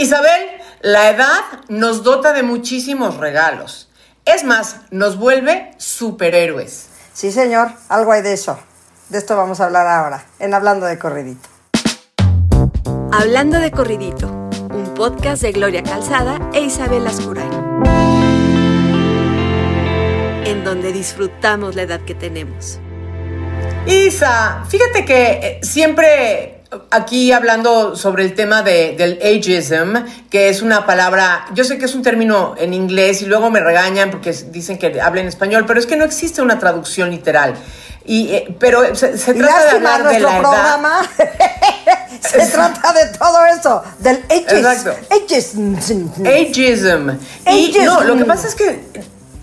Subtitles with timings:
[0.00, 0.48] Isabel,
[0.80, 3.90] la edad nos dota de muchísimos regalos.
[4.24, 6.88] Es más, nos vuelve superhéroes.
[7.12, 8.58] Sí, señor, algo hay de eso.
[9.10, 11.46] De esto vamos a hablar ahora, en Hablando de Corridito.
[13.12, 14.28] Hablando de Corridito,
[14.72, 17.50] un podcast de Gloria Calzada e Isabel Ascuray.
[20.46, 22.78] En donde disfrutamos la edad que tenemos.
[23.84, 26.59] Isa, fíjate que eh, siempre
[26.90, 31.86] aquí hablando sobre el tema de, del ageism, que es una palabra, yo sé que
[31.86, 35.64] es un término en inglés y luego me regañan porque dicen que habla en español,
[35.66, 37.54] pero es que no existe una traducción literal.
[38.04, 41.02] Y, eh, pero se, trata de hablar de la programa
[42.20, 44.90] se trata de todo eso, del ageism.
[46.24, 47.10] Ageism.
[47.46, 48.80] Y no, lo que pasa es que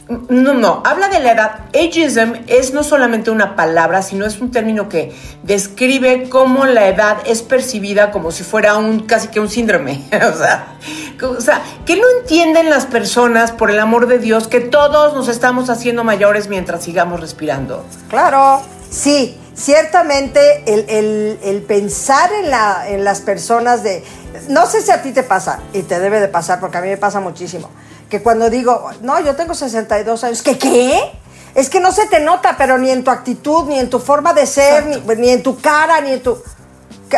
[0.09, 1.51] no, no, habla de la edad.
[1.73, 7.17] Ageism es no solamente una palabra, sino es un término que describe cómo la edad
[7.25, 10.05] es percibida como si fuera un casi que un síndrome.
[10.13, 10.77] o, sea,
[11.21, 15.27] o sea, que no entienden las personas, por el amor de Dios, que todos nos
[15.27, 17.85] estamos haciendo mayores mientras sigamos respirando.
[18.09, 24.05] Claro, sí, ciertamente el, pensar en, la, en las personas de...
[24.47, 26.87] No sé si a ti te pasa, y te debe de pasar, porque a mí
[26.87, 27.69] me pasa muchísimo
[28.09, 31.11] que cuando digo, no, yo tengo 62 años, ¿qué qué?
[31.55, 34.33] Es que no se te nota, pero ni en tu actitud, ni en tu forma
[34.33, 36.37] de ser, ni, en tu cara, ni en tu...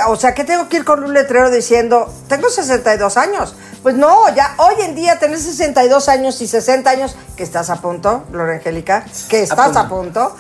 [0.07, 3.55] O sea, que tengo que ir con un letrero diciendo, tengo 62 años.
[3.83, 7.77] Pues no, ya hoy en día tener 62 años y 60 años, que estás a
[7.77, 10.35] punto, Gloria Angélica, que estás a punto,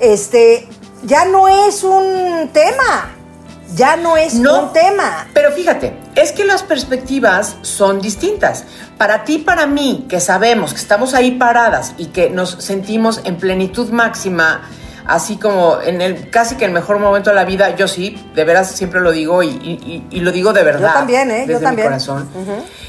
[0.00, 0.68] este,
[1.04, 3.17] ya no es un tema
[3.74, 5.28] ya no es un tema.
[5.34, 8.64] Pero fíjate, es que las perspectivas son distintas.
[8.96, 13.36] Para ti, para mí, que sabemos que estamos ahí paradas y que nos sentimos en
[13.36, 14.62] plenitud máxima,
[15.06, 18.44] así como en el casi que el mejor momento de la vida, yo sí, de
[18.44, 20.88] veras siempre lo digo y, lo digo de verdad.
[20.88, 21.40] Yo también, ¿eh?
[21.40, 21.88] Desde yo también.
[21.88, 22.28] mi corazón.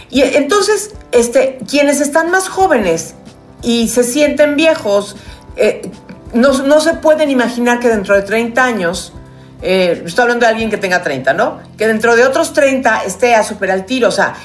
[0.10, 3.14] Y entonces, este, quienes están más jóvenes
[3.62, 5.18] y se sienten viejos,
[5.56, 5.92] eh,
[6.34, 9.14] no, no se pueden imaginar que dentro de 30 años
[9.62, 11.60] eh, estoy hablando de alguien que tenga 30, ¿no?
[11.78, 14.36] Que dentro de otros 30 esté a super al tiro, o sea,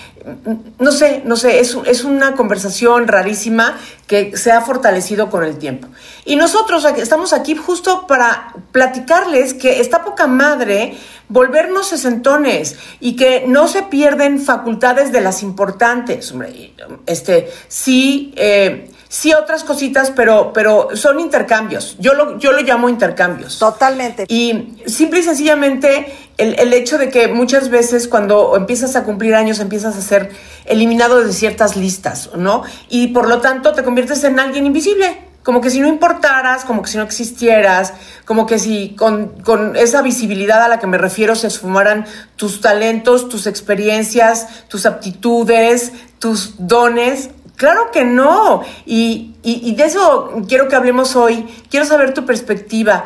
[0.78, 5.58] no sé, no sé, es, es, una conversación rarísima que se ha fortalecido con el
[5.58, 5.88] tiempo.
[6.24, 10.96] Y nosotros estamos aquí justo para platicarles que está poca madre
[11.28, 16.32] volvernos sesentones y que no se pierden facultades de las importantes.
[16.32, 16.72] Hombre,
[17.06, 21.96] este, sí, eh, sí otras cositas, pero, pero son intercambios.
[22.00, 23.60] Yo lo, yo lo llamo intercambios.
[23.60, 24.24] Totalmente.
[24.26, 29.36] Y simple y sencillamente el, el, hecho de que muchas veces cuando empiezas a cumplir
[29.36, 30.32] años empiezas a ser
[30.64, 32.64] eliminado de ciertas listas, ¿no?
[32.88, 35.16] Y por lo tanto te conviertes en alguien invisible.
[35.44, 37.92] Como que si no importaras, como que si no existieras,
[38.24, 42.04] como que si con, con esa visibilidad a la que me refiero se esfumaran
[42.34, 48.62] tus talentos, tus experiencias, tus aptitudes, tus dones, Claro que no.
[48.84, 51.46] Y, y, de eso quiero que hablemos hoy.
[51.70, 53.04] Quiero saber tu perspectiva.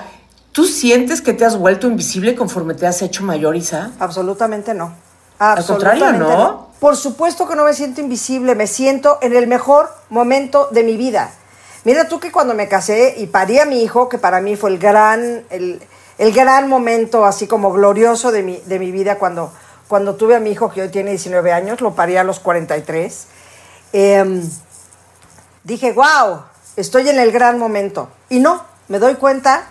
[0.53, 3.93] ¿Tú sientes que te has vuelto invisible conforme te has hecho mayor, Isa?
[3.99, 4.95] Absolutamente no.
[5.39, 6.69] Al contrario, ¿no?
[6.81, 10.97] Por supuesto que no me siento invisible, me siento en el mejor momento de mi
[10.97, 11.31] vida.
[11.85, 14.71] Mira tú que cuando me casé y parí a mi hijo, que para mí fue
[14.71, 15.81] el gran, el,
[16.33, 19.53] gran momento así como glorioso de mi, de mi vida cuando,
[19.87, 23.27] cuando tuve a mi hijo que hoy tiene 19 años, lo parí a los 43
[23.93, 24.43] Em,
[25.65, 26.43] dije, wow,
[26.77, 28.09] estoy en el gran momento.
[28.29, 29.67] Y no, me doy cuenta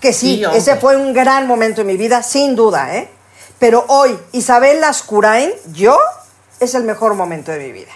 [0.00, 3.10] que sí, ese fue un gran momento en mi vida, sin duda, ¿eh?
[3.58, 5.98] Pero hoy, Isabel Lascurain, yo,
[6.60, 7.92] es el mejor momento de mi vida.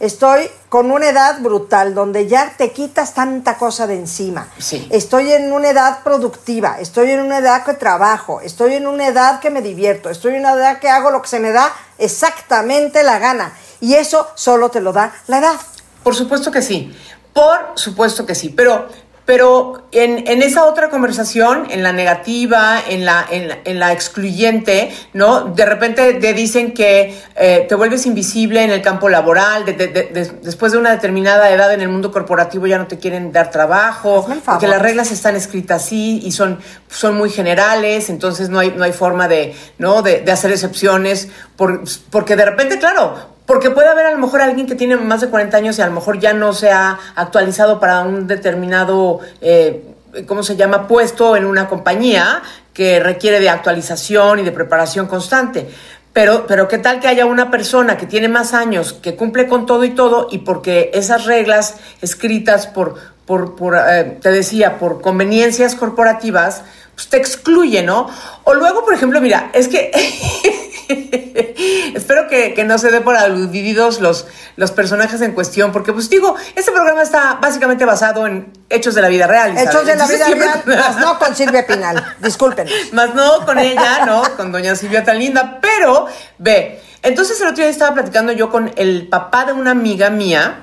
[0.00, 4.48] Estoy con una edad brutal donde ya te quitas tanta cosa de encima.
[4.90, 9.40] Estoy en una edad productiva, estoy en una edad que trabajo, estoy en una edad
[9.40, 13.02] que me divierto, estoy en una edad que hago lo que se me da exactamente
[13.02, 13.52] la gana.
[13.80, 15.60] Y eso solo te lo da la edad.
[16.02, 16.94] Por supuesto que sí,
[17.32, 18.88] por supuesto que sí, pero,
[19.24, 25.44] pero en, esa otra conversación, en la negativa, en la, en la, excluyente, ¿no?
[25.44, 30.78] De repente te dicen que eh, te vuelves invisible en el campo laboral, después de
[30.78, 34.82] una determinada edad en el mundo corporativo ya no te quieren dar trabajo, porque las
[34.82, 36.58] reglas están escritas así y son,
[36.88, 40.02] son muy generales, entonces no hay, no hay forma de, ¿no?
[40.02, 44.66] de, hacer excepciones, por, porque de repente, claro, porque puede haber a lo mejor alguien
[44.66, 47.78] que tiene más de 40 años y a lo mejor ya no se ha actualizado
[47.78, 49.94] para un determinado, eh,
[50.26, 52.42] ¿cómo se llama?, puesto en una compañía
[52.72, 55.68] que requiere de actualización y de preparación constante.
[56.12, 59.66] Pero, pero qué tal que haya una persona que tiene más años, que cumple con
[59.66, 65.74] todo y todo, y porque esas reglas escritas por, por, eh, te decía, por conveniencias
[65.74, 66.62] corporativas,
[66.94, 68.08] pues te excluye, ¿no?
[68.44, 69.90] O luego, por ejemplo, mira, es que
[71.94, 74.26] espero que, que no se dé por aludidos los,
[74.56, 79.02] los personajes en cuestión, porque pues digo, este programa está básicamente basado en hechos de
[79.02, 79.56] la vida real.
[79.56, 82.04] Hechos de la vida siempre- real, más no con Silvia Pinal.
[82.20, 82.68] Disculpen.
[82.92, 84.22] más no con ella, ¿no?
[84.36, 85.58] Con doña Silvia tan linda.
[85.60, 86.06] Pero,
[86.38, 90.60] ve, entonces el otro día estaba platicando yo con el papá de una amiga mía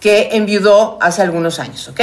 [0.00, 2.00] que enviudó hace algunos años, ¿ok?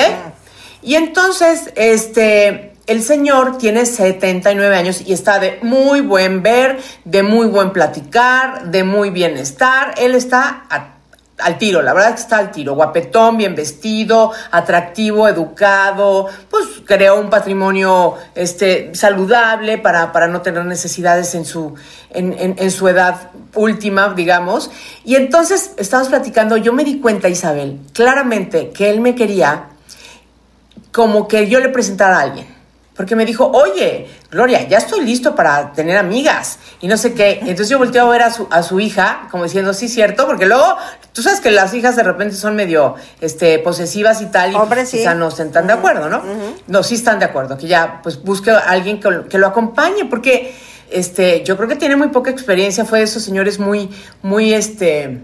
[0.81, 7.23] Y entonces, este, el señor tiene 79 años y está de muy buen ver, de
[7.23, 9.95] muy buen platicar, de muy bienestar.
[9.97, 10.65] Él está
[11.37, 17.19] al tiro, la verdad que está al tiro, guapetón, bien vestido, atractivo, educado, pues creó
[17.19, 21.73] un patrimonio este, saludable para, para no tener necesidades en su,
[22.11, 24.71] en, en- en su edad última, digamos.
[25.03, 29.69] Y entonces estábamos platicando, yo me di cuenta, Isabel, claramente que él me quería
[30.93, 32.54] como que yo le presentara a alguien.
[32.95, 36.59] Porque me dijo, oye, Gloria, ya estoy listo para tener amigas.
[36.79, 37.39] Y no sé qué.
[37.41, 40.45] Entonces yo volteo a ver a su, a su hija, como diciendo, sí, cierto, porque
[40.45, 40.77] luego,
[41.11, 44.81] tú sabes que las hijas de repente son medio este, posesivas y tal, y Hombre,
[44.81, 44.97] pues, sí.
[44.99, 46.23] quizá no están de acuerdo, ¿no?
[46.67, 50.05] No, sí están de acuerdo, que ya pues busque a alguien que, que lo acompañe,
[50.05, 50.55] porque
[50.89, 53.89] este, yo creo que tiene muy poca experiencia, fue de esos señores muy,
[54.21, 55.21] muy, este,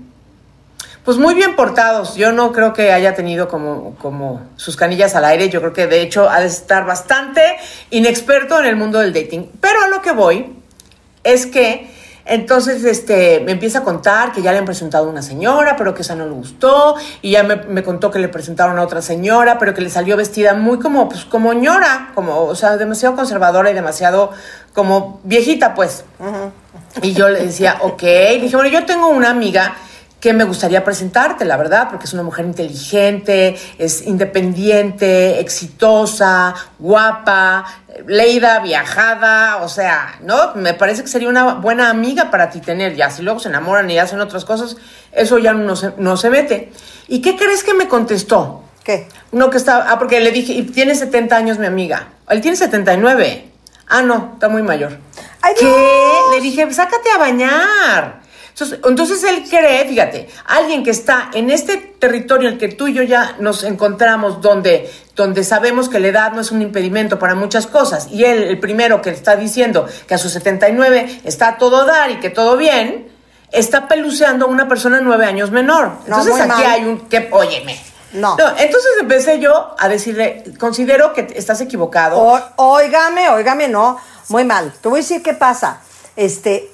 [1.03, 2.15] pues muy bien portados.
[2.15, 5.49] Yo no creo que haya tenido como, como sus canillas al aire.
[5.49, 7.41] Yo creo que de hecho ha de estar bastante
[7.89, 9.49] inexperto en el mundo del dating.
[9.59, 10.55] Pero a lo que voy
[11.23, 11.89] es que
[12.25, 15.95] entonces este, me empieza a contar que ya le han presentado a una señora, pero
[15.95, 16.95] que esa no le gustó.
[17.21, 20.15] Y ya me, me contó que le presentaron a otra señora, pero que le salió
[20.17, 24.31] vestida muy como, pues, como ñora, como, o sea, demasiado conservadora y demasiado
[24.73, 26.05] como viejita, pues.
[27.01, 28.03] Y yo le decía, ok.
[28.03, 29.75] Le dije, bueno, yo tengo una amiga
[30.21, 37.65] que me gustaría presentarte, la verdad, porque es una mujer inteligente, es independiente, exitosa, guapa,
[38.05, 40.53] leída, viajada, o sea, ¿no?
[40.53, 43.89] Me parece que sería una buena amiga para ti tener, ya si luego se enamoran
[43.89, 44.77] y hacen otras cosas,
[45.11, 46.71] eso ya no se, no se mete.
[47.07, 48.63] ¿Y qué crees que me contestó?
[48.83, 49.07] ¿Qué?
[49.31, 52.09] Uno que estaba, ah, porque le dije, y tiene 70 años mi amiga.
[52.29, 53.47] Él tiene 79.
[53.87, 54.99] Ah, no, está muy mayor.
[55.41, 55.65] ¡Ay, ¿Qué?
[55.65, 56.35] Dios!
[56.35, 58.20] Le dije, sácate a bañar.
[58.51, 62.87] Entonces, entonces él cree, fíjate, alguien que está en este territorio en el que tú
[62.87, 67.17] y yo ya nos encontramos, donde, donde sabemos que la edad no es un impedimento
[67.17, 71.57] para muchas cosas, y él, el primero que está diciendo que a sus 79 está
[71.57, 73.09] todo dar y que todo bien,
[73.51, 75.91] está peluceando a una persona nueve años menor.
[76.05, 76.65] Entonces aquí mal.
[76.65, 77.79] hay un que, óyeme.
[78.13, 78.35] No.
[78.57, 82.17] Entonces empecé yo a decirle, considero que estás equivocado.
[82.19, 83.97] O- óigame, óigame, no,
[84.29, 84.73] muy mal.
[84.81, 85.81] Te voy a decir qué pasa.
[86.17, 86.70] Este,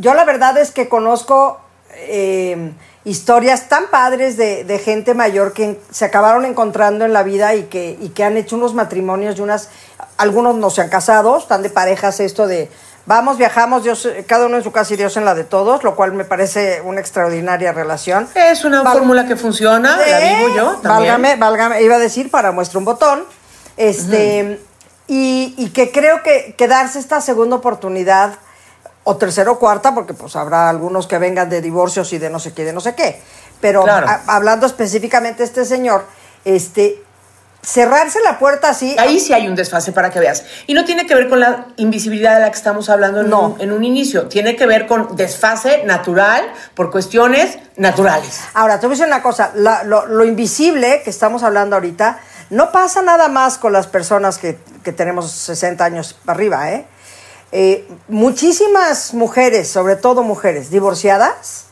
[0.00, 1.60] yo la verdad es que conozco
[1.94, 2.72] eh,
[3.04, 7.64] historias tan padres de, de gente mayor que se acabaron encontrando en la vida y
[7.64, 9.68] que, y que han hecho unos matrimonios y unas,
[10.16, 12.70] algunos no se han casado, están de parejas esto de
[13.06, 15.96] vamos, viajamos, Dios, cada uno en su casa y Dios en la de todos, lo
[15.96, 18.28] cual me parece una extraordinaria relación.
[18.34, 21.12] es una Val- fórmula que funciona, la Eh, vivo yo también.
[21.14, 23.24] Válgame, válgame, iba a decir para muestra un botón.
[23.76, 24.60] Este,
[25.08, 28.34] y, y que creo que, que darse esta segunda oportunidad,
[29.04, 32.38] o tercera o cuarta, porque pues habrá algunos que vengan de divorcios y de no
[32.38, 33.20] sé qué, de no sé qué.
[33.60, 34.06] Pero Claro.
[34.08, 36.04] a- hablando específicamente de este señor,
[36.44, 37.02] este,
[37.62, 38.96] cerrarse la puerta así.
[38.98, 40.44] Ahí sí hay un desfase para que veas.
[40.66, 43.48] Y no tiene que ver con la invisibilidad de la que estamos hablando en, No.
[43.50, 44.28] un, en un inicio.
[44.28, 48.40] Tiene que ver con desfase natural por cuestiones naturales.
[48.54, 52.18] Ahora, te voy a decir una cosa, la- lo, lo invisible que estamos hablando ahorita,
[52.48, 56.86] no pasa nada más con las personas que, que tenemos 60 años arriba, ¿eh?
[57.52, 61.64] Eh, Muchísimas mujeres, sobre todo mujeres divorciadas,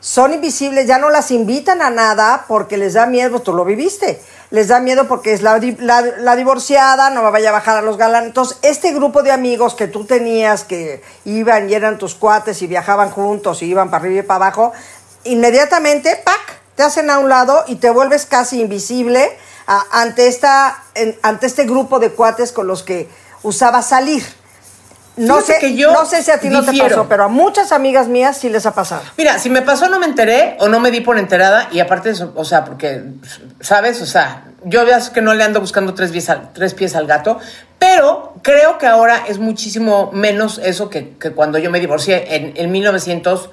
[0.00, 4.20] son invisibles, ya no las invitan a nada porque les da miedo, tú lo viviste,
[4.50, 7.98] les da miedo porque es la, la- divorciada, no me vaya a bajar a los
[7.98, 8.28] galanes.
[8.28, 12.66] Entonces, este grupo de amigos que tú tenías que iban y eran tus cuates y
[12.66, 14.72] viajaban juntos y iban para arriba y para abajo,
[15.24, 16.58] inmediatamente, ¡pac!
[16.76, 19.36] te hacen a un lado y te vuelves casi invisible
[19.92, 20.82] ante, esta,
[21.22, 23.08] ante este grupo de cuates con los que
[23.42, 24.24] usabas salir.
[25.26, 27.72] No sé, que yo no sé si a ti no te pasó, pero a muchas
[27.72, 29.02] amigas mías sí les ha pasado.
[29.16, 32.08] Mira, si me pasó no me enteré o no me di por enterada y aparte,
[32.10, 33.02] de eso, o sea, porque,
[33.60, 34.00] ¿sabes?
[34.02, 37.06] O sea, yo veas que no le ando buscando tres pies al, tres pies al
[37.06, 37.38] gato,
[37.78, 42.52] pero creo que ahora es muchísimo menos eso que, que cuando yo me divorcié en,
[42.56, 43.50] en 1900,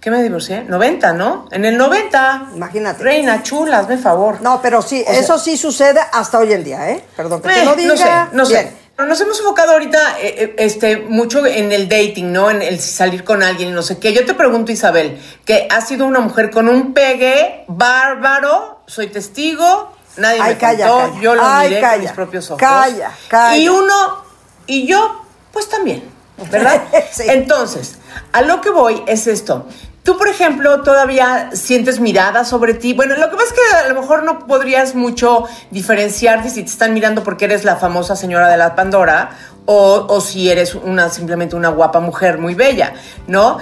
[0.00, 0.62] ¿qué me divorcié?
[0.64, 1.48] 90, ¿no?
[1.50, 2.48] En el 90.
[2.54, 3.02] Imagínate.
[3.02, 4.40] Reina, chula, hazme favor.
[4.42, 7.04] No, pero sí, O sea- eso sí sucede hasta hoy en día, ¿eh?
[7.16, 7.88] Perdón que te Eh, lo diga.
[7.90, 8.62] No sé, no Bien.
[8.68, 8.72] sé.
[8.74, 12.48] Pero Nos hemos enfocado ahorita eh, eh, este, mucho en el dating, ¿no?
[12.50, 14.12] En el salir con alguien y no sé qué.
[14.12, 19.92] Yo te pregunto, Isabel, que has sido una mujer con un pegue bárbaro, soy testigo,
[20.16, 21.20] nadie Ay, me calla, contó, calla.
[21.20, 21.92] yo lo Ay, miré calla.
[21.94, 22.60] con mis propios ojos.
[22.60, 23.56] Calla, calla.
[23.56, 24.24] Y uno,
[24.66, 26.04] y yo, pues también.
[26.50, 26.82] ¿verdad?
[27.12, 27.24] Sí.
[27.28, 27.96] Entonces,
[28.32, 29.66] a lo que voy es esto.
[30.04, 32.92] Tú, por ejemplo, todavía sientes mirada sobre ti.
[32.92, 36.68] Bueno, lo que pasa es que a lo mejor no podrías mucho diferenciarte si te
[36.68, 39.30] están mirando porque eres la famosa señora de la Pandora
[39.64, 42.92] o, o si eres una simplemente una guapa mujer muy bella,
[43.26, 43.56] ¿no?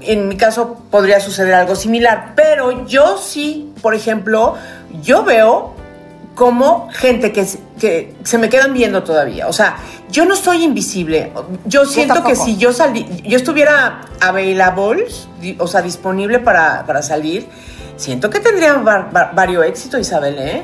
[0.00, 4.54] En mi caso podría suceder algo similar, pero yo sí, por ejemplo,
[5.02, 5.74] yo veo
[6.38, 9.48] como gente que, se- que se me quedan viendo todavía.
[9.48, 9.76] O sea,
[10.08, 11.32] yo no soy invisible.
[11.64, 15.04] Yo siento que si yo salí, yo estuviera available,
[15.58, 17.48] o sea, disponible para, para salir,
[17.96, 20.62] siento que tendría va- va- varios éxitos, Isabel, ¿eh?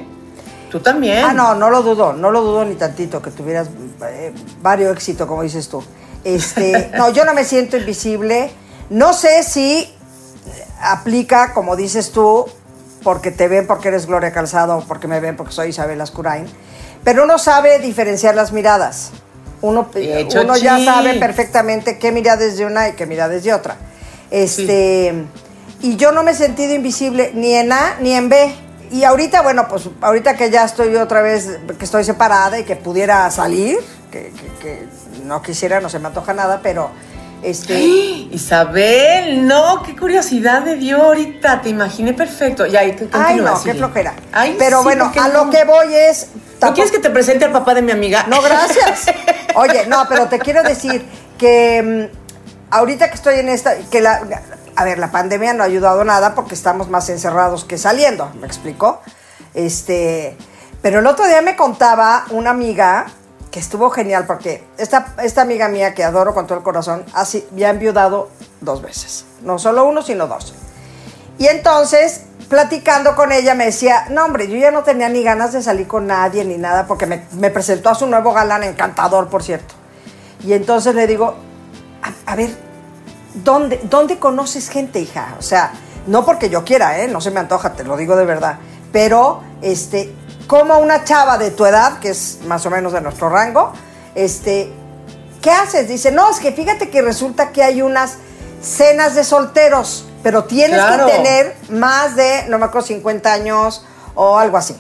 [0.71, 1.25] Tú también.
[1.25, 3.69] Ah, no, no lo dudo, no lo dudo ni tantito que tuvieras
[4.09, 5.83] eh, varios éxitos, como dices tú.
[6.23, 8.53] Este, no, yo no me siento invisible.
[8.91, 9.93] No sé si
[10.81, 12.47] aplica, como dices tú,
[13.05, 16.47] porque te ven porque eres Gloria Calzado porque me ven porque soy Isabel Ascurain,
[17.05, 19.13] pero uno sabe diferenciar las miradas.
[19.61, 20.85] Uno, De hecho, uno ya sí.
[20.85, 23.77] sabe perfectamente qué mirada es de una y qué mirada es de otra.
[24.31, 25.15] Este,
[25.81, 28.55] y yo no me he sentido invisible ni en A ni en B.
[28.91, 32.77] Y ahorita, bueno, pues ahorita que ya estoy otra vez, que estoy separada y que
[32.77, 33.79] pudiera salir,
[34.11, 34.87] que, que- que
[35.25, 36.91] no quisiera, no se me antoja nada, pero
[37.45, 42.67] este, Isabel, no, qué curiosidad me dio ahorita, te imaginé perfecto.
[42.67, 44.15] Ya, tú ay no, qué flojera.
[44.33, 45.45] Ay, pero sí, bueno, ¿por qué a no?
[45.45, 46.29] lo que voy es...
[46.61, 48.25] ¿No quieres que te presente al papá de mi amiga?
[48.27, 49.15] No, gracias.
[49.55, 51.05] Oye, no, pero te quiero decir
[51.37, 52.17] que mm,
[52.71, 54.23] ahorita que estoy en esta, que la,
[54.75, 58.47] a ver, la pandemia no ha ayudado nada porque estamos más encerrados que saliendo, ¿me
[58.47, 59.03] explicó?
[59.53, 60.37] Este,
[60.81, 63.07] pero el otro día me contaba una amiga
[63.55, 67.47] que estuvo genial porque esta, esta amiga mía que adoro con todo el corazón, así,
[67.55, 68.29] ya ha enviudado
[68.61, 69.27] dos veces.
[69.43, 70.55] No solo uno, sino dos.
[71.39, 75.53] Y entonces, platicando con ella, me decía, no, hombre, yo ya no tenía ni ganas
[75.53, 79.29] de salir con nadie ni nada, porque me, me presentó a su nuevo galán, encantador,
[79.29, 79.73] por cierto.
[80.45, 81.37] Y entonces le digo,
[82.03, 82.51] a, a ver,
[83.35, 85.37] ¿dónde, ¿dónde conoces gente, hija?
[85.39, 85.71] O sea,
[86.09, 87.07] no porque yo quiera, ¿eh?
[87.07, 88.59] No se me antoja, te lo digo de verdad.
[88.91, 90.13] Pero, este,
[90.47, 93.73] como una chava de tu edad, que es más o menos de nuestro rango,
[94.15, 94.73] este,
[95.43, 95.89] ¿qué haces?
[95.89, 98.17] Dice, no, es que fíjate que resulta que hay unas
[98.63, 101.07] cenas de solteros, pero tienes Claro.
[101.07, 103.85] que tener más de, no me acuerdo, 50 años
[104.15, 104.77] o algo así.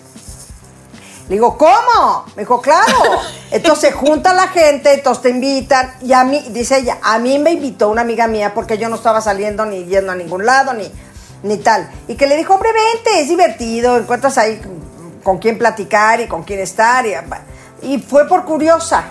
[1.28, 2.24] Le digo, ¿cómo?
[2.36, 2.84] Me dijo, claro.
[3.50, 5.94] Entonces se junta la gente, entonces te invitan.
[6.02, 8.96] Y a mí, dice ella, a mí me invitó una amiga mía porque yo no
[8.96, 10.90] estaba saliendo ni yendo a ningún lado, ni,
[11.44, 11.88] ni tal.
[12.08, 14.60] Y que le dijo, hombre, vente, es divertido, encuentras ahí
[15.24, 17.04] con quién platicar y con quién estar.
[17.82, 19.04] Y, fue por curiosa.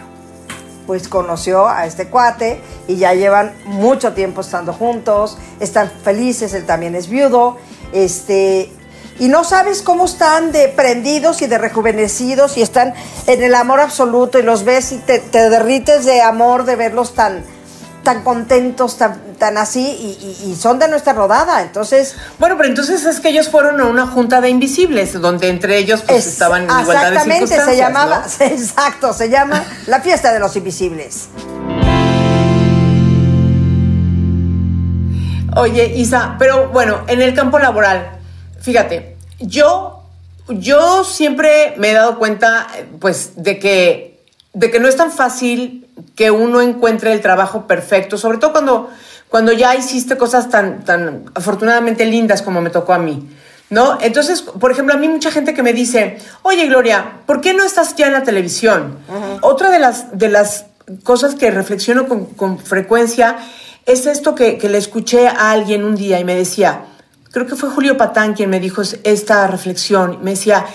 [0.87, 6.65] Pues conoció a este cuate y ya llevan mucho tiempo estando juntos, están felices, él
[6.65, 7.57] también es viudo,
[7.93, 8.69] este,
[9.17, 12.93] y no sabes cómo están de prendidos y de rejuvenecidos y están
[13.27, 17.13] en el amor absoluto y los ves y te, te derrites de amor de verlos
[17.13, 17.45] tan,
[18.03, 21.61] tan contentos, tan, tan así, y, y- y son de nuestra rodada.
[21.61, 25.77] Entonces, Bueno, pero entonces es que ellos fueron a una junta de invisibles, donde entre
[25.77, 28.45] ellos pues, es- estaban en igualdad de exactamente, se circunstancias, llamaba, ¿no?
[28.45, 31.29] exacto, se llama la fiesta de los invisibles.
[35.55, 38.17] Oye, Isa, pero bueno, en el campo laboral,
[38.59, 40.01] fíjate, yo,
[40.49, 44.19] yo siempre me he dado cuenta, eh, pues, de que,
[44.53, 45.82] de que no es tan fácil
[46.15, 48.89] que uno encuentre el trabajo perfecto, sobre todo cuando,
[49.29, 53.29] cuando ya hiciste cosas tan, tan afortunadamente lindas como me tocó a mí.
[53.69, 53.97] ¿No?
[54.01, 57.63] Entonces, por ejemplo, a mí mucha gente que me dice, oye Gloria, ¿por qué no
[57.63, 58.99] estás ya en la televisión?
[59.41, 60.65] Otra de las, de las
[61.03, 63.37] cosas que reflexiono con, con frecuencia
[63.87, 66.81] es esto que, que le escuché a alguien un día y me decía,
[67.31, 70.65] creo que fue Julio Patán quien me dijo es- esta reflexión, me decía,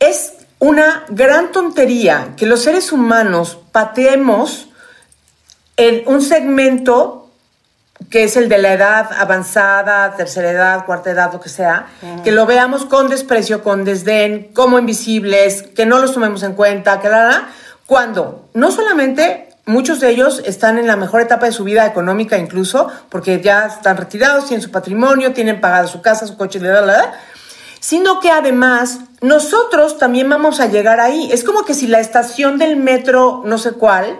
[0.00, 4.68] es una gran tontería que los seres humanos pateemos
[5.76, 7.26] en un segmento
[8.10, 11.86] que es el de la edad avanzada, tercera edad, cuarta edad, lo que sea,
[12.22, 17.00] que lo veamos con desprecio, con desdén, como invisibles, que no los tomemos en cuenta,
[17.00, 17.48] que la, la,
[17.86, 22.36] cuando no solamente muchos de ellos están en la mejor etapa de su vida económica
[22.38, 26.72] incluso, porque ya están retirados, tienen su patrimonio, tienen pagada su casa, su coche, la,
[26.74, 27.12] la, la,
[27.80, 31.30] sino que además nosotros también vamos a llegar ahí.
[31.32, 34.18] Es como que si la estación del metro, no sé cuál,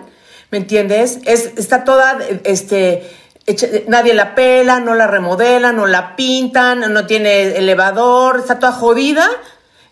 [0.51, 1.19] ¿me entiendes?
[1.25, 3.09] Es, está toda, este,
[3.45, 8.71] hecha- nadie la pela, no la remodela, no la pintan, no tiene elevador, está toda
[8.71, 9.27] jodida,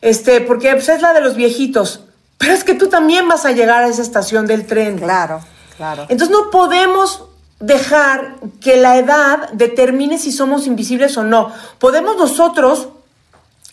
[0.01, 2.01] este, porque pues, es la de los viejitos.
[2.37, 4.97] Pero es que tú también vas a llegar a esa estación del tren.
[4.97, 5.39] Claro,
[5.77, 6.05] claro.
[6.09, 7.25] Entonces no podemos
[7.59, 11.53] dejar que la edad determine si somos invisibles o no.
[11.79, 12.89] Podemos nosotros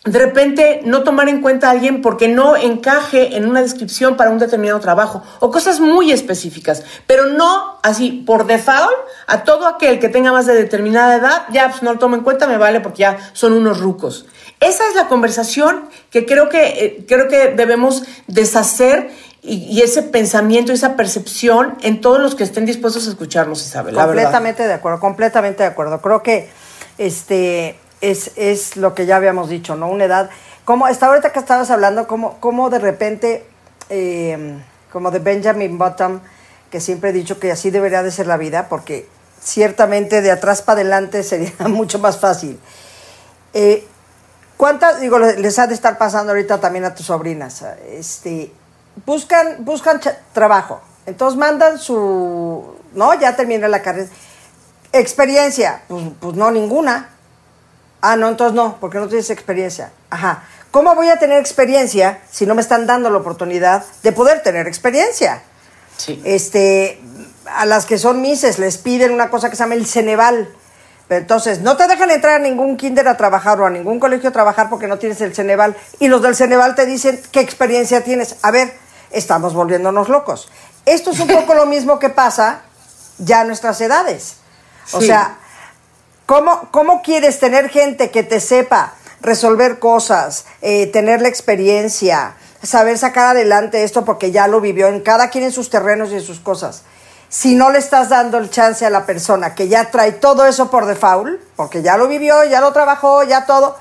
[0.04, 4.30] de repente no tomar en cuenta a alguien porque no encaje en una descripción para
[4.30, 8.90] un determinado trabajo o cosas muy específicas, pero no así por default
[9.28, 12.22] a todo aquel que tenga más de determinada edad, ya pues, no lo tomo en
[12.22, 14.26] cuenta, me vale porque ya son unos rucos.
[14.58, 19.10] Esa es la conversación que creo que, eh, creo que debemos deshacer
[19.44, 23.94] y, ese pensamiento, esa percepción en todos los que estén dispuestos a escucharnos, Isabel.
[23.94, 26.00] Completamente de acuerdo, completamente de acuerdo.
[26.00, 26.48] Creo que
[26.96, 29.88] este es, es lo que ya habíamos dicho, ¿no?
[29.88, 30.28] Una edad,
[30.64, 33.46] como hasta ahorita que estabas hablando, como, como de repente,
[33.88, 34.58] eh,
[34.92, 36.20] como de Benjamin Button,
[36.70, 39.08] que siempre he dicho que así debería de ser la vida, porque
[39.40, 42.60] ciertamente de atrás para adelante sería mucho más fácil.
[43.54, 43.86] Eh,
[44.56, 47.64] ¿Cuántas, digo, les ha de estar pasando ahorita también a tus sobrinas?
[47.88, 48.52] Este,
[49.06, 50.00] buscan, buscan
[50.32, 54.08] trabajo, entonces mandan su, no, ya terminé la carrera.
[54.92, 57.08] Experiencia, pues, pues no, ninguna.
[58.02, 59.92] Ah, no, entonces no, porque no tienes experiencia.
[60.10, 60.42] Ajá.
[60.72, 64.66] ¿Cómo voy a tener experiencia si no me están dando la oportunidad de poder tener
[64.66, 65.42] experiencia?
[65.96, 66.20] Sí.
[66.24, 67.00] Este,
[67.46, 70.48] a las que son mises les piden una cosa que se llama el Ceneval.
[71.06, 74.30] Pero entonces, no te dejan entrar a ningún kinder a trabajar o a ningún colegio
[74.30, 75.76] a trabajar porque no tienes el Ceneval.
[76.00, 78.36] Y los del Ceneval te dicen qué experiencia tienes.
[78.42, 78.72] A ver,
[79.10, 80.50] estamos volviéndonos locos.
[80.86, 82.62] Esto es un poco lo mismo que pasa
[83.18, 84.36] ya a nuestras edades.
[84.92, 85.36] O sea,
[86.26, 93.28] ¿Cómo, quieres tener gente que te sepa resolver cosas, eh, tener la experiencia, saber sacar
[93.28, 96.40] adelante esto porque ya lo vivió en cada quien en sus terrenos y en sus
[96.40, 96.82] cosas?
[97.28, 100.70] Si no le estás dando el chance a la persona que ya trae todo eso
[100.70, 103.76] por default, porque ya lo vivió, ya lo trabajó, ya todo,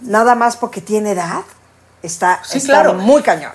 [0.00, 1.42] nada más porque tiene edad,
[2.02, 2.94] está, claro.
[2.94, 3.52] muy cañón.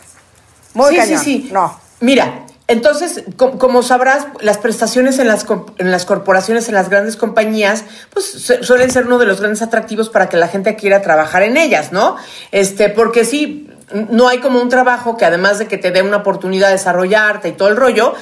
[0.73, 1.19] Muy cañón.
[1.19, 1.49] Sí, sí.
[1.51, 1.79] No.
[1.99, 5.45] Mira, entonces, como sabrás, las prestaciones en las,
[5.77, 8.25] en las corporaciones, en las grandes compañías, pues
[8.61, 11.93] suelen ser uno de los grandes atractivos para que la gente quiera trabajar en ellas,
[11.93, 12.17] ¿no?
[12.51, 13.69] Este, porque sí,
[14.09, 17.49] no hay como un trabajo que además de que te dé una oportunidad de desarrollarte
[17.49, 18.13] y todo el rollo,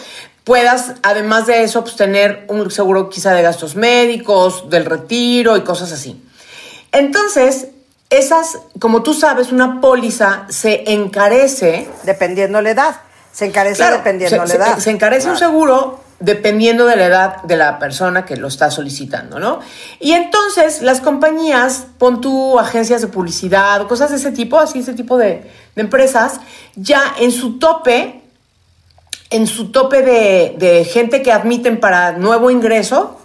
[0.43, 5.61] puedas, además de eso, pues tener un seguro quizá de gastos médicos, del retiro y
[5.61, 6.23] cosas así.
[6.91, 7.69] Entonces,
[8.11, 11.89] esas, como tú sabes, una póliza se encarece.
[12.03, 12.95] Dependiendo la edad.
[13.35, 14.77] Se encarece dependiendo de la edad.
[14.77, 19.39] Se, encarece un seguro dependiendo de la edad de la persona que lo está solicitando,
[19.39, 19.59] ¿no?
[19.99, 24.79] Y entonces las compañías, pon tú agencias de publicidad o cosas de ese tipo, así
[24.79, 26.39] ese tipo de, empresas,
[26.77, 28.21] ya en su tope,
[29.31, 33.19] en su tope de, gente que admiten para nuevo ingreso,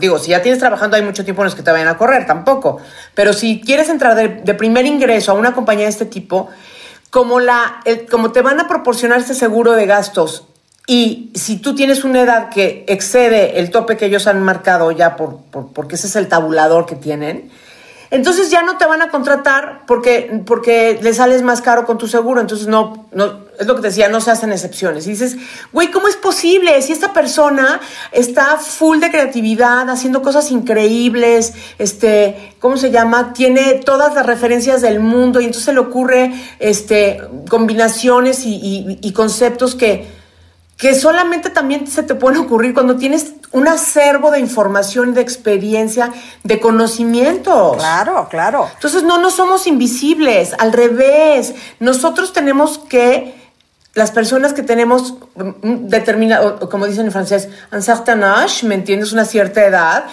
[0.00, 2.26] digo, si ya tienes trabajando hay mucho tiempo en los que te vayan a correr,
[2.26, 2.80] tampoco,
[3.14, 6.50] pero si quieres entrar de primer ingreso a una compañía de este tipo,
[7.14, 10.48] como, la, como te van a proporcionar este seguro de gastos
[10.84, 15.14] y si tú tienes una edad que excede el tope que ellos han marcado ya
[15.14, 15.38] por,
[15.72, 17.52] porque ese es el tabulador que tienen,
[18.14, 22.06] entonces ya no te van a contratar porque, porque le sales más caro con tu
[22.06, 22.40] seguro.
[22.40, 25.08] Entonces no, no, es lo que te decía, no se hacen excepciones.
[25.08, 25.36] Y dices,
[25.72, 26.80] güey, ¿cómo es posible?
[26.80, 27.80] Si esta persona
[28.12, 33.32] está full de creatividad, haciendo cosas increíbles, este, ¿cómo se llama?
[33.32, 40.06] Tiene todas las referencias del mundo y entonces le ocurre este, combinaciones y conceptos que
[40.76, 46.12] que solamente también se te pueden ocurrir cuando tienes un acervo de información, de experiencia,
[46.42, 47.76] de conocimientos.
[47.76, 48.68] Claro, claro.
[48.74, 51.54] Entonces no, no somos invisibles, al revés.
[51.78, 53.52] Nosotros tenemos que,
[53.94, 55.14] las personas que tenemos
[55.62, 59.12] determinado, como dicen en francés, un certain âge, ¿me entiendes?
[59.12, 60.06] Una cierta edad.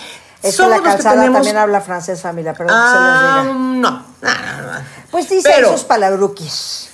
[0.43, 1.37] Es somos que la calzada tenemos...
[1.39, 3.53] también habla francés, familia, perdón ah, se los diga.
[3.53, 3.89] No, no,
[4.21, 4.79] no, no.
[5.09, 6.90] Pues dice esos palabruquis.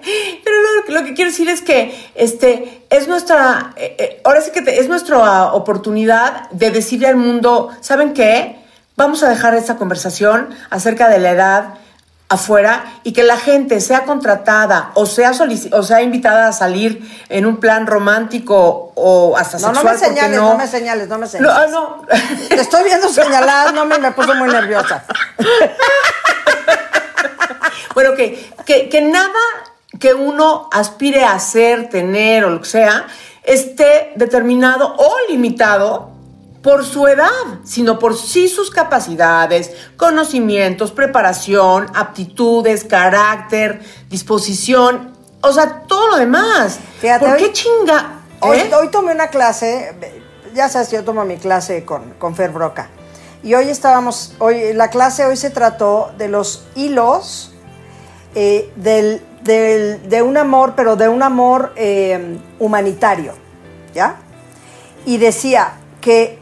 [0.44, 0.56] Pero
[0.88, 4.88] lo, que quiero decir es que este, es nuestra, eh, eh, ahora sí que es
[4.88, 8.58] nuestra oportunidad de decirle al mundo, ¿saben qué?
[8.96, 11.74] Vamos a dejar esta conversación acerca de la edad
[12.32, 15.32] afuera y que la gente sea contratada o sea,
[15.72, 19.84] o sea invitada a salir en un plan romántico o hasta no, sexual.
[19.84, 21.70] No me señales, no, me señales, no me señales.
[21.70, 22.06] No, no.
[22.48, 25.04] Te estoy viendo señaladas, no me, me puso muy nerviosa.
[27.94, 29.28] bueno, que, que, que nada
[29.98, 33.06] que uno aspire a ser, tener o lo que sea,
[33.42, 36.10] esté determinado o limitado
[36.62, 37.28] por su edad,
[37.64, 46.78] sino por sí sus capacidades, conocimientos, preparación, aptitudes, carácter, disposición, o sea, todo lo demás.
[47.18, 48.20] ¿Por qué chinga?
[48.40, 48.70] Hoy, ¿Eh?
[48.74, 49.92] hoy, tomé una clase,
[50.54, 52.88] ya sabes, yo tomo mi clase con, con Fer Broca,
[53.42, 57.52] y hoy estábamos, hoy la clase hoy se trató de los hilos
[58.36, 63.34] eh, del de, un amor, pero de un amor eh, humanitario,
[63.94, 64.16] ¿ya?
[65.04, 66.38] Y decía que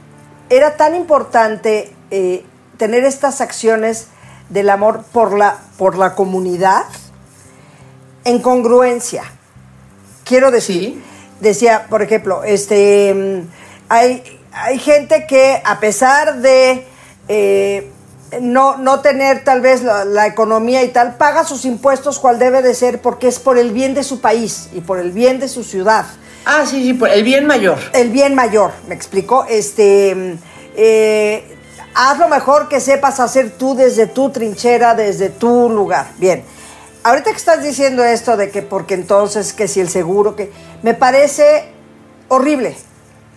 [0.50, 2.44] era tan importante eh,
[2.76, 4.08] tener estas acciones
[4.48, 6.84] del amor por la, por la comunidad
[8.24, 9.24] en congruencia.
[10.24, 11.02] Quiero decir, Sí.
[11.40, 13.48] decía, por ejemplo, este, mm,
[13.88, 16.86] hay, hay gente que a pesar de
[17.28, 17.90] eh,
[18.40, 22.62] no, no tener tal vez la, la economía y tal, paga sus impuestos cual debe
[22.62, 25.48] de ser porque es por el bien de su país y por el bien de
[25.48, 26.06] su ciudad
[26.44, 27.78] Ah, sí, sí, por el bien mayor.
[27.92, 29.44] el bien mayor, me explico.
[29.48, 30.36] Este,
[30.74, 31.56] eh,
[31.94, 36.06] haz lo mejor que sepas hacer tú desde tu trinchera, desde tu lugar.
[36.18, 36.42] Bien.
[37.02, 40.94] Ahorita que estás diciendo esto de que porque entonces, que si el seguro, que me
[40.94, 41.72] parece
[42.28, 42.76] horrible.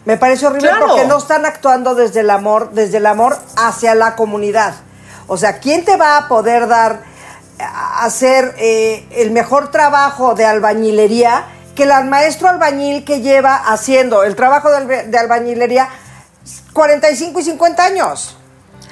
[0.05, 0.87] Me parece horrible Claro.
[0.87, 4.73] porque no están actuando desde el amor, desde el amor hacia la comunidad.
[5.27, 7.01] O sea, ¿quién te va a poder dar
[7.59, 14.23] a hacer eh, el mejor trabajo de albañilería que el maestro albañil que lleva haciendo
[14.23, 15.87] el trabajo de, de albañilería
[16.73, 18.37] 45 y 50 años?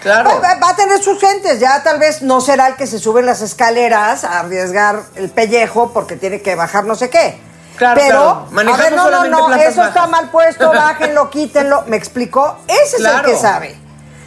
[0.02, 0.30] Claro.
[0.30, 2.98] Va, va- va a tener sus gentes, ya tal vez no será el que se
[2.98, 7.40] sube las escaleras a arriesgar el pellejo porque tiene que bajar no sé qué.
[7.78, 8.74] Claro, Pero, claro.
[8.74, 11.84] A ver, no, no, no, eso está mal puesto, bájenlo, quítenlo.
[11.88, 12.58] ¿Me explicó?
[12.68, 13.76] Ese es el que sabe.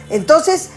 [0.09, 0.69] Entonces,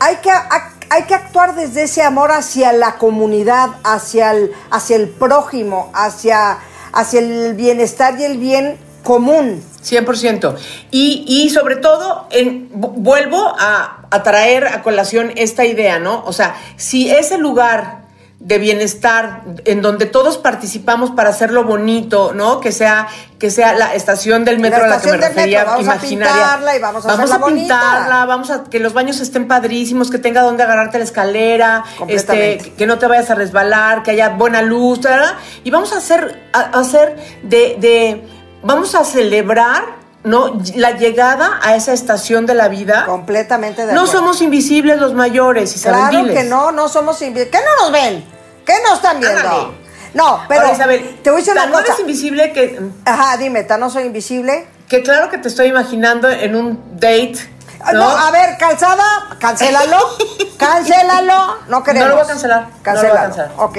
[0.00, 5.08] hay que, hay que actuar desde ese amor hacia la comunidad, hacia el, hacia el
[5.08, 6.58] prójimo, hacia,
[6.92, 9.62] hacia el bienestar y el bien común.
[9.84, 10.56] 100%.
[10.90, 16.22] Y, y sobre todo, en, vu- vuelvo a, a traer a colación esta idea, ¿no?
[16.24, 18.01] O sea, si ese lugar
[18.44, 22.60] de bienestar en donde todos participamos para hacerlo bonito, ¿no?
[22.60, 23.06] Que sea
[23.38, 25.92] que sea la estación del metro La a la que me refería, metro, vamos a
[25.92, 26.32] imaginaria.
[26.34, 28.24] pintarla y vamos a hacerla a pintarla, bonita.
[28.26, 32.86] vamos a que los baños estén padrísimos, que tenga donde agarrarte la escalera, este, que
[32.86, 35.34] no te vayas a resbalar, que haya buena luz, ¿verdad?
[35.62, 38.24] y vamos a hacer, a, a hacer de, de,
[38.62, 40.60] vamos a celebrar, ¿no?
[40.76, 43.04] La llegada a esa estación de la vida.
[43.06, 44.20] Completamente de No acuerdo.
[44.20, 46.36] somos invisibles los mayores, Isabel, Claro diles.
[46.36, 47.50] que no, no somos invisibles.
[47.50, 48.24] ¿Qué no nos ven?
[48.64, 49.40] ¿Qué nos están viendo?
[49.40, 49.82] Ándale.
[50.14, 53.36] No, pero Ahora, Isabel, te voy a decir tan una no eres invisible que, Ajá,
[53.38, 54.66] dime, ¿tan no soy invisible?
[54.88, 57.36] que claro que te estoy imaginando en un date.
[57.82, 58.00] Ah, ¿no?
[58.00, 59.02] No, a ver, calzada,
[59.40, 59.96] cancélalo,
[60.58, 62.08] cancélalo, no queremos.
[62.10, 63.50] No lo voy a cancelar, no lo voy a Cancélalo, cancelar.
[63.56, 63.78] ok.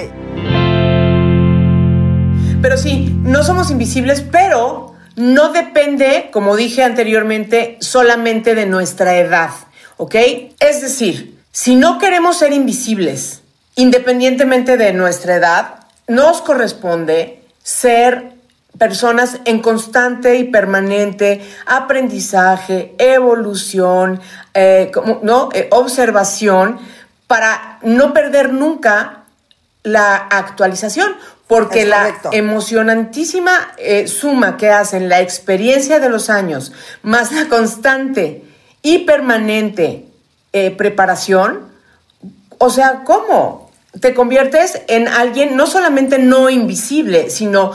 [2.62, 9.52] Pero sí, no somos invisibles, pero no depende, como dije anteriormente, solamente de nuestra edad,
[9.98, 10.16] ¿ok?
[10.60, 13.42] Es decir, si no queremos ser invisibles,
[13.76, 18.34] independientemente de nuestra edad, nos corresponde ser
[18.78, 24.20] personas en constante y permanente aprendizaje, evolución,
[24.54, 25.50] eh, ¿no?
[25.54, 26.80] Eh, observación,
[27.28, 29.24] para no perder nunca
[29.84, 31.16] la actualización,
[31.48, 38.44] porque la emocionantísima eh, suma que hacen la experiencia de los años, más la constante
[38.82, 40.06] y permanente
[40.54, 41.72] eh, preparación,
[42.58, 43.72] o sea, ¿cómo?
[44.00, 47.72] Te conviertes en alguien no solamente no invisible, sino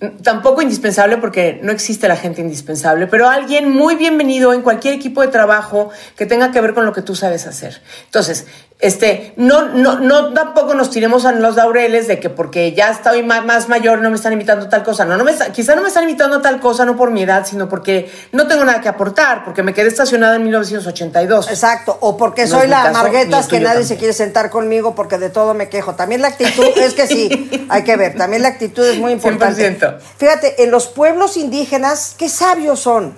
[0.00, 4.94] mm, tampoco indispensable porque no existe la gente indispensable, pero alguien muy bienvenido en cualquier
[4.94, 7.82] equipo de trabajo que tenga que ver con lo que tú sabes hacer.
[8.04, 8.46] Entonces,
[8.82, 13.22] este, no, no, no tampoco nos tiremos a los laureles de que porque ya estoy
[13.22, 15.04] más, más mayor no me están invitando a tal cosa.
[15.04, 17.46] No, no me quizá no me están invitando a tal cosa no por mi edad,
[17.46, 21.48] sino porque no tengo nada que aportar, porque me quedé estacionada en 1982.
[21.48, 25.30] Exacto, o porque soy la caso, Marguetas que nadie se quiere sentar conmigo porque de
[25.30, 25.94] todo me quejo.
[25.94, 29.78] También la actitud, es que sí, hay que ver, también la actitud es muy importante.
[29.78, 30.00] 100%.
[30.16, 33.14] Fíjate, en los pueblos indígenas, qué sabios son.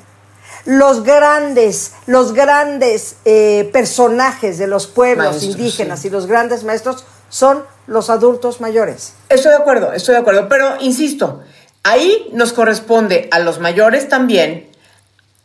[0.65, 6.09] Los grandes, los grandes eh, personajes de los pueblos Maestros, indígenas sí.
[6.09, 9.15] y los grandes maestros son los adultos mayores.
[9.29, 11.43] Estoy de acuerdo, estoy de acuerdo, pero insisto,
[11.83, 14.71] ahí nos corresponde a los mayores también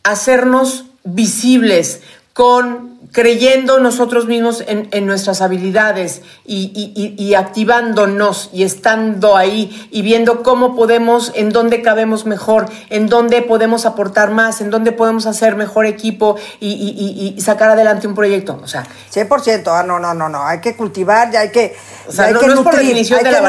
[0.02, 2.00] hacernos visibles
[2.32, 9.36] con creyendo nosotros mismos en, en nuestras habilidades y, y- y- y activándonos y estando
[9.36, 14.70] ahí y viendo cómo podemos, en dónde cabemos mejor, en dónde podemos aportar más, en
[14.70, 18.60] dónde podemos hacer mejor equipo y, sacar adelante un proyecto.
[18.62, 21.74] O sea, 100%, ah, no, no, no, no, hay que cultivar, ya hay que,
[22.06, 23.40] O sea, ya hay no- que no nutrir, hay que la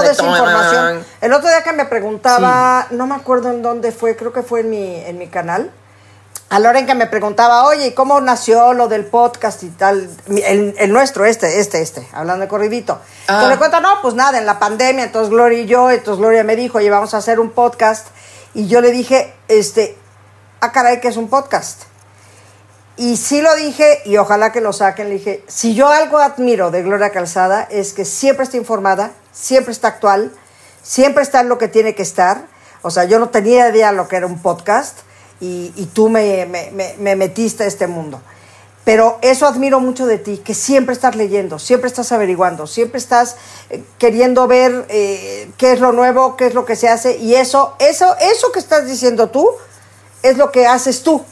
[0.00, 0.38] toda esa toma.
[0.38, 1.04] información.
[1.20, 4.60] El otro día que me preguntaba, no me acuerdo en dónde fue, creo que fue
[4.60, 5.70] en mi, en mi canal,
[6.48, 9.70] a la hora en que me preguntaba, oye, ¿y cómo nació lo del podcast y
[9.70, 10.08] tal?
[10.28, 13.00] El, el nuestro, este, este, este, hablando de corridito.
[13.26, 13.32] Ah.
[13.34, 16.44] Entonces le cuento, no, pues nada, en la pandemia, entonces Gloria y yo, entonces Gloria
[16.44, 18.06] me dijo, oye, vamos a hacer un podcast.
[18.54, 19.98] Y yo le dije, este,
[20.60, 21.82] ah, caray, que es un podcast.
[22.96, 26.70] Y sí lo dije, y ojalá que lo saquen, le dije, si yo algo admiro
[26.70, 30.32] de Gloria Calzada es que siempre está informada, siempre está actual,
[30.82, 32.46] siempre está en lo que tiene que estar.
[32.82, 35.00] O sea, yo no tenía idea lo que era un podcast
[35.40, 38.20] y, y tú me, me- me- me metiste a este mundo.
[38.84, 43.34] Pero eso admiro mucho de ti, que siempre estás leyendo, siempre estás averiguando, siempre estás
[43.68, 47.16] eh, queriendo ver eh, qué es lo nuevo, qué es lo que se hace.
[47.18, 49.50] Y eso, eso, eso que estás diciendo tú,
[50.22, 51.24] es lo que haces tú.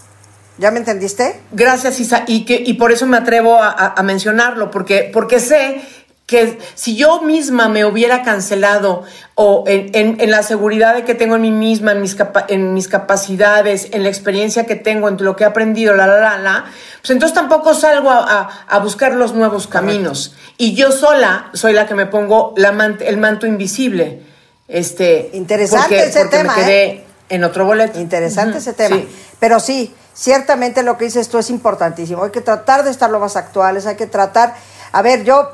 [0.58, 1.40] ¿Ya me entendiste?
[1.52, 2.24] Gracias, Isa.
[2.26, 5.80] Y, que, y por eso me atrevo a, a- a mencionarlo, porque, porque sé
[6.26, 9.02] que si yo misma me hubiera cancelado
[9.34, 12.46] o en, en- en la seguridad de que tengo en mí misma, en mis, capa-
[12.48, 16.18] en mis capacidades, en la experiencia que tengo, en lo que he aprendido, la, la,
[16.18, 16.64] la, la,
[17.02, 20.34] pues entonces tampoco salgo a, a- a buscar los nuevos caminos.
[20.56, 24.22] Y yo sola soy la que me pongo la man- el manto invisible.
[24.66, 27.04] Este, Interesante porque, ese porque tema, me quedé ¿eh?
[27.28, 28.00] en otro boleto.
[28.00, 28.96] Interesante ese tema.
[28.96, 29.08] sí.
[29.40, 32.24] Pero sí, ciertamente lo que dices tú es importantísimo.
[32.24, 34.54] Hay que tratar de estar lo más actuales, hay que tratar...
[34.96, 35.50] A ver, yo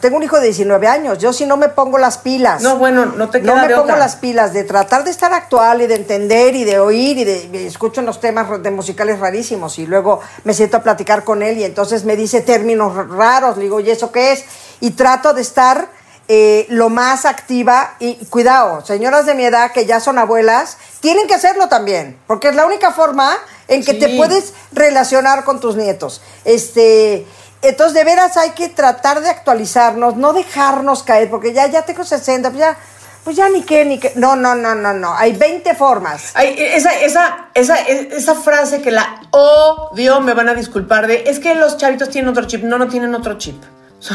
[0.00, 2.62] tengo un hijo de 19 años, yo si no me pongo las pilas.
[2.62, 3.96] No, bueno, no te No queda me de pongo otra.
[3.98, 7.50] las pilas de tratar de estar actual y de entender y de oír y de,
[7.52, 11.58] y escucho unos temas de musicales rarísimos y luego me siento a platicar con él
[11.58, 14.44] y entonces me dice términos raros, le digo, ¿y eso qué es?
[14.80, 15.88] Y trato de estar
[16.28, 21.26] eh, lo más activa y cuidado, señoras de mi edad que ya son abuelas, tienen
[21.26, 23.32] que hacerlo también, porque es la única forma
[23.66, 23.98] en que Sí.
[23.98, 26.22] te puedes relacionar con tus nietos.
[26.44, 27.26] Este,
[27.62, 32.04] entonces de veras hay que tratar de actualizarnos, no dejarnos caer, porque ya, ya tengo
[32.04, 32.76] 60, pues ya,
[33.24, 34.12] pues ya ni qué, ni qué.
[34.16, 35.12] No, no, no, no, no.
[35.14, 36.30] Hay 20 formas.
[36.34, 41.40] Ay, esa, esa, esa, esa frase que la odio, me van a disculpar de, es
[41.40, 42.62] que los chavitos tienen otro chip.
[42.62, 43.60] No, no tienen otro chip.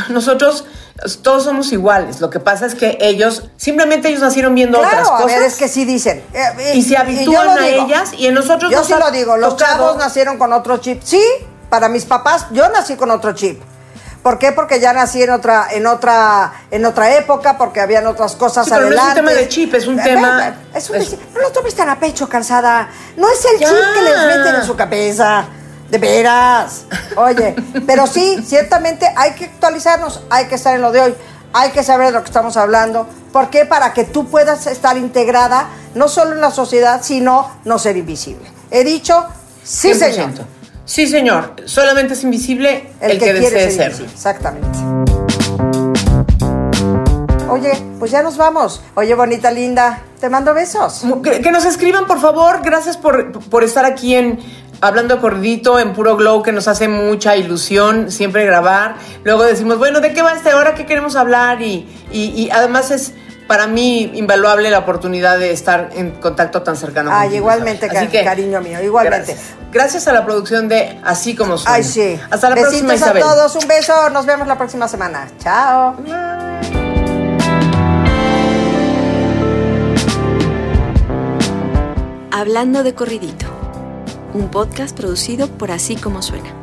[0.10, 0.64] Nosotros
[1.24, 2.22] todos somos iguales.
[2.22, 5.26] Lo que pasa es que ellos, simplemente ellos nacieron viendo otras a cosas.
[5.26, 6.24] ver, es que sí dicen.
[6.34, 7.86] Eh, eh, Y se habitúan a digo.
[7.88, 10.78] ellas y en nosotros Yo nos sí lo digo, los tocado- chavos nacieron con otro
[10.78, 11.02] chip.
[11.04, 11.22] Sí,
[11.72, 13.62] para mis papás, yo nací con otro chip.
[14.22, 14.52] ¿Por qué?
[14.52, 18.72] Porque ya nací en otra, en otra, en otra época, porque habían otras cosas Sí,
[18.72, 19.22] pero no es un adelante.
[19.22, 21.90] tema de chip, es un Eh, tema- es un es- deci- no lo tomes tan
[21.90, 22.90] a pecho, cansada.
[23.16, 23.70] No es el Ya.
[23.70, 25.46] chip que les meten en su cabeza.
[25.90, 26.84] De veras.
[27.16, 27.56] Oye,
[27.88, 31.16] pero sí, ciertamente hay que actualizarnos, hay que estar en lo de hoy,
[31.54, 33.08] hay que saber de lo que estamos hablando.
[33.34, 33.66] ¿Por qué?
[33.66, 38.50] Para que tú puedas estar integrada, no solo en la sociedad, sino no ser invisible.
[38.70, 39.26] He dicho,
[39.64, 40.38] sí, 100%.
[40.44, 40.61] señor.
[40.92, 41.54] Sí, señor.
[41.68, 43.86] Solamente es invisible el, que, desee quiere ser.
[43.92, 44.12] invisible.
[44.14, 44.80] Exactamente.
[47.50, 48.84] Oye, pues ya nos vamos.
[48.96, 51.06] Oye, bonita, linda, te mando besos.
[51.24, 52.60] Que, que nos escriban, por favor.
[52.62, 54.40] Gracias por, por estar aquí en
[54.82, 58.96] Hablando Corridito, en Puro Glow, que nos hace mucha ilusión siempre grabar.
[59.24, 60.76] Luego decimos, bueno, ¿de qué va esta hora?
[60.76, 61.62] ¿Qué queremos hablar?
[61.62, 63.14] Y, y, y además es
[63.52, 67.90] para mí invaluable la oportunidad de estar en contacto tan cercano Ay, contigo, igualmente,
[68.24, 69.34] cariño mío, igualmente.
[69.34, 69.56] Gracias.
[69.74, 71.76] Gracias a la producción de Así Como Suena.
[71.76, 72.18] Ay, sí.
[72.30, 73.24] Hasta la Besitos próxima, Isabel.
[73.24, 74.10] a todos, un beso.
[74.12, 75.28] Nos vemos la próxima semana.
[75.38, 75.98] Chao.
[82.32, 83.48] Hablando de corridito,
[84.34, 86.56] un podcast producido por Así Como Suena.